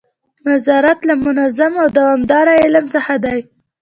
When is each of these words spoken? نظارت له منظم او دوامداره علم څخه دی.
نظارت 0.47 0.99
له 1.09 1.13
منظم 1.25 1.73
او 1.81 1.87
دوامداره 1.97 2.53
علم 2.63 2.85
څخه 2.95 3.13
دی. 3.23 3.39